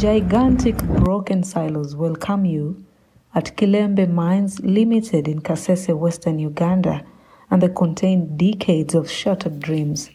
[0.00, 2.82] Gigantic broken silos welcome you
[3.34, 7.04] at Kilembe Mines Limited in Kasese, Western Uganda,
[7.50, 10.10] and they contain decades of shattered dreams.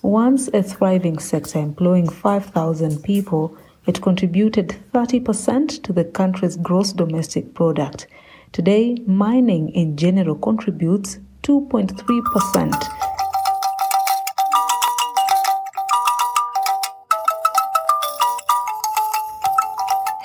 [0.00, 3.52] Once a thriving sector employing 5,000 people,
[3.84, 8.06] it contributed 30% to the country's gross domestic product.
[8.52, 13.15] Today, mining in general contributes 2.3%.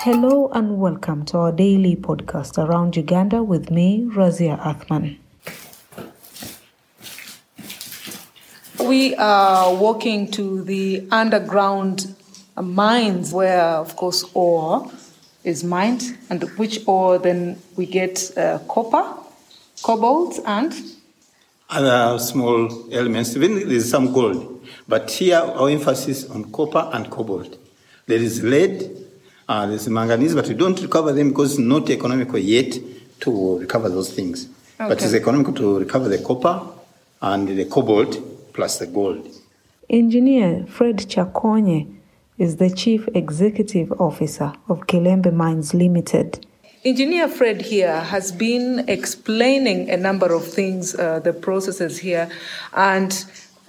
[0.04, 5.16] Hello and welcome to our daily podcast around Uganda with me, Razia Athman.
[8.84, 12.16] We are walking to the underground
[12.60, 14.90] mines where, of course, ore
[15.44, 19.04] is mined, and which ore then we get uh, copper,
[19.84, 20.74] cobalt, and
[21.70, 23.36] other small elements.
[23.36, 27.56] Even there's some gold, but here our emphasis on copper and cobalt.
[28.06, 29.01] There is lead,
[29.52, 32.72] uh, there's manganese, but we don't recover them because it's not economical yet
[33.20, 34.48] to recover those things.
[34.80, 34.88] Okay.
[34.88, 36.56] But it's economical to recover the copper
[37.20, 39.28] and the cobalt plus the gold.
[39.90, 41.94] Engineer Fred Chakonye
[42.38, 46.46] is the Chief Executive Officer of Kilembe Mines Limited.
[46.84, 52.28] Engineer Fred here has been explaining a number of things, uh, the processes here,
[52.72, 53.24] and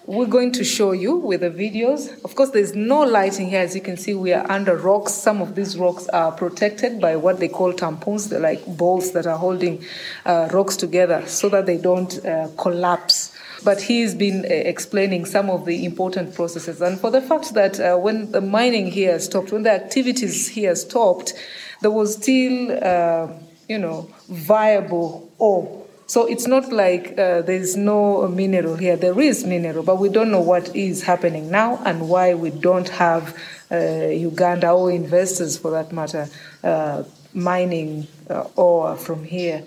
[0.06, 2.24] we're going to show you with the videos.
[2.26, 3.62] Of course, there's no lighting here.
[3.62, 5.14] As you can see, we are under rocks.
[5.14, 8.30] Some of these rocks are protected by what they call tampons.
[8.30, 9.84] They're like balls that are holding
[10.26, 15.50] uh, rocks together so that they don't uh, collapse but he's been uh, explaining some
[15.50, 16.82] of the important processes.
[16.82, 20.76] And for the fact that uh, when the mining here stopped, when the activities here
[20.76, 21.34] stopped,
[21.82, 23.30] there was still, uh,
[23.70, 28.96] you know, viable ore so it's not like uh, there's no mineral here.
[28.96, 32.90] There is mineral, but we don't know what is happening now and why we don't
[32.90, 33.38] have
[33.72, 36.30] uh, Uganda or investors, for that matter,
[36.64, 39.64] uh, mining uh, ore from here.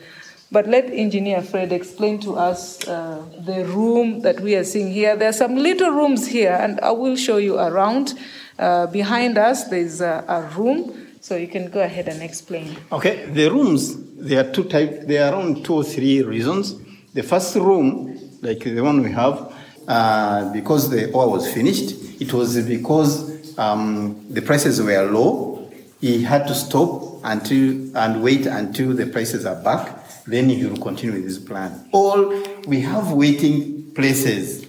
[0.53, 5.16] But let Engineer Fred explain to us uh, the room that we are seeing here.
[5.16, 8.15] There are some little rooms here, and I will show you around.
[8.59, 12.76] Uh, behind us, there's a, a room so you can go ahead and explain.
[12.92, 16.76] Okay, the rooms, there are two types, there are around two or three reasons.
[17.14, 19.53] The first room, like the one we have,
[19.88, 25.69] uh, because the oil was finished, it was because um, the prices were low.
[26.00, 29.98] He had to stop until and wait until the prices are back.
[30.26, 31.88] Then he will continue with his plan.
[31.91, 34.66] All we have waiting places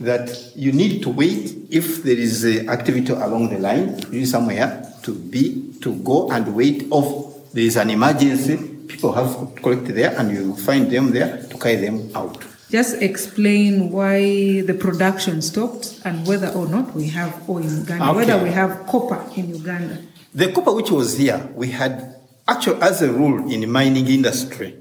[0.00, 5.14] that you need to wait if there is activity along the line, you somewhere to
[5.14, 7.52] be, to go and wait off.
[7.52, 8.56] There is an emergency,
[8.88, 12.42] people have to collect there and you find them there to carry them out.
[12.70, 18.04] Just explain why the production stopped and whether or not we have oil in Uganda,
[18.04, 18.16] okay.
[18.16, 19.98] whether we have copper in Uganda.
[20.32, 22.14] The copper which was here, we had
[22.48, 24.76] actually as a rule in the mining industry,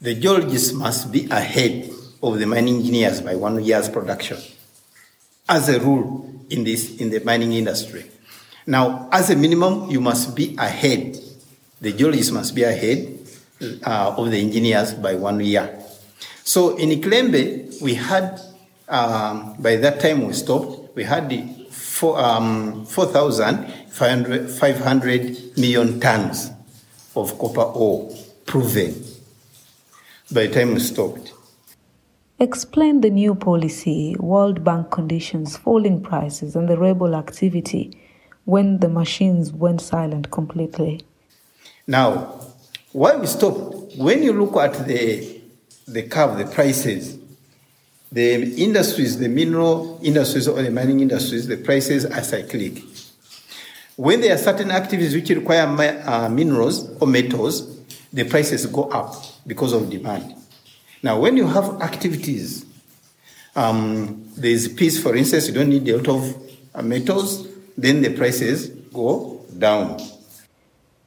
[0.00, 1.90] the geologists must be ahead
[2.22, 4.38] of the mining engineers by one year's production.
[5.48, 8.10] As a rule in this in the mining industry.
[8.66, 11.16] Now, as a minimum, you must be ahead.
[11.80, 13.20] The geologists must be ahead
[13.84, 15.78] uh, of the engineers by one year.
[16.42, 18.40] So in Kilembe, we had,
[18.88, 26.50] um, by that time we stopped, we had the four, um, 4,500 million tons
[27.14, 28.12] of copper ore
[28.44, 28.94] proven
[30.32, 31.32] by the time we stopped.
[32.38, 37.98] Explain the new policy, World Bank conditions, falling prices, and the rebel activity
[38.44, 41.00] when the machines went silent completely?
[41.86, 42.38] Now,
[42.92, 43.96] why we stopped?
[43.96, 45.40] When you look at the
[45.88, 47.16] the curve, the prices,
[48.12, 52.82] the industries, the mineral industries or the mining industries, the prices are cyclic.
[53.96, 55.66] When there are certain activities which require
[56.04, 57.78] uh, minerals or metals,
[58.12, 59.14] the prices go up
[59.46, 60.34] because of demand.
[61.02, 62.64] Now, when you have activities,
[63.54, 66.36] um, there's peace, for instance, you don't need a lot of
[66.74, 69.98] uh, metals, then the prices go down.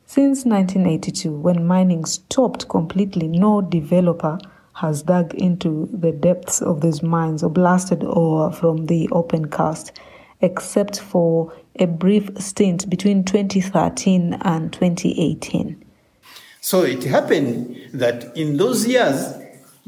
[0.06, 4.40] Since 1982, when mining stopped completely, no developer
[4.74, 9.92] has dug into the depths of these mines or blasted ore from the open cast,
[10.42, 15.86] except for a brief stint between 2013 and 2018.
[16.62, 19.34] So it happened that in those years,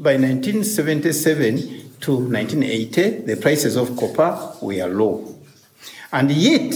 [0.02, 5.32] by 1977 to 1980, the prices of copper were low.
[6.10, 6.74] And yet,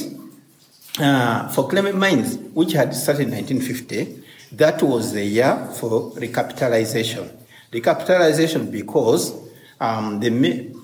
[1.01, 7.29] uh, for Kilembe Mines, which had started in 1950, that was the year for recapitalization.
[7.73, 9.35] Recapitalization because
[9.81, 10.31] um, the,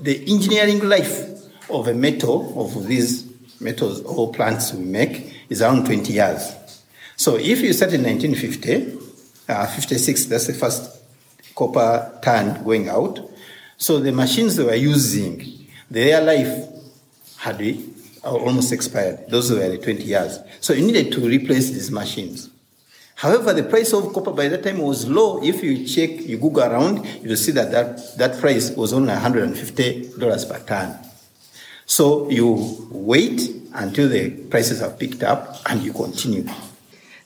[0.01, 1.29] the engineering life
[1.71, 6.55] of a metal, of these metals or plants we make is around 20 years.
[7.17, 8.99] So if you start in 1950,
[9.49, 11.02] uh, 56, that's the first
[11.55, 13.21] copper tan going out.
[13.77, 16.69] So the machines they were using, their life
[17.39, 17.61] had
[18.25, 19.29] uh, almost expired.
[19.29, 20.39] Those were the 20 years.
[20.61, 22.51] So you needed to replace these machines.
[23.17, 25.43] However, the price of copper by that time was low.
[25.43, 30.49] If you check, you Google around, you'll see that that, that price was only $150
[30.49, 30.99] per ton.
[31.87, 33.43] So you wait
[33.75, 36.47] until the prices have picked up and you continue.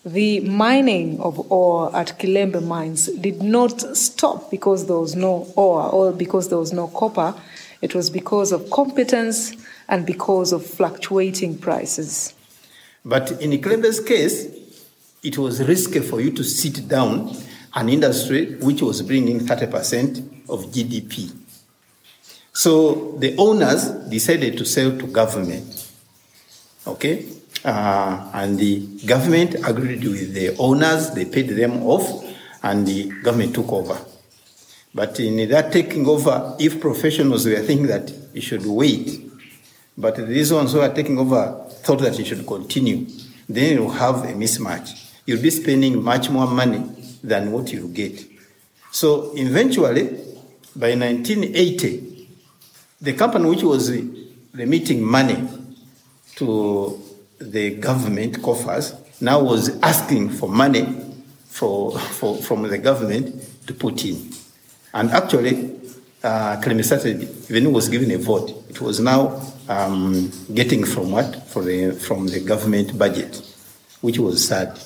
[0.07, 5.83] The mining of ore at Kilembe mines did not stop because there was no ore
[5.83, 7.35] or because there was no copper.
[7.83, 9.53] It was because of competence
[9.89, 12.35] and because of fluctuating prices.
[13.05, 14.47] But in Kilembe's case,
[15.25, 17.37] it was risky for you to sit down
[17.75, 21.35] an industry which was bringing 30% of GDP.
[22.53, 25.91] So the owners decided to sell to government.
[26.87, 27.27] Okay?
[27.65, 32.25] Uh, and the government agreed with the owners, they paid them off,
[32.63, 33.99] and the government took over.
[34.95, 39.21] But in that taking over, if professionals were thinking that you should wait,
[39.99, 43.07] but these ones who are taking over thought that you should continue,
[43.49, 45.13] then you'll have a mismatch.
[45.27, 46.83] You'll be spending much more money
[47.23, 48.25] than what you get.
[48.91, 50.05] So eventually,
[50.75, 52.29] by 1980,
[53.01, 53.91] the company which was
[54.53, 55.47] remitting money
[56.37, 57.03] to
[57.39, 60.85] the government coffers now was asking for money
[61.47, 64.31] for, for, from the government to put in.
[64.93, 65.75] And actually,
[66.23, 68.65] uh, Kilembe even was given a vote.
[68.69, 71.49] It was now um, getting from what?
[71.49, 73.43] For the, from the government budget,
[74.01, 74.79] which was sad.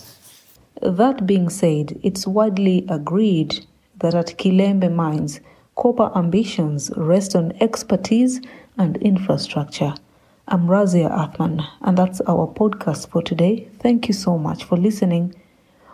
[0.82, 3.66] That being said, it's widely agreed
[3.98, 5.40] that at Kilembe mines,
[5.76, 8.40] copper ambitions rest on expertise
[8.78, 9.94] and infrastructure.
[10.48, 13.68] I'm Razia Athman, and that's our podcast for today.
[13.78, 15.32] Thank you so much for listening.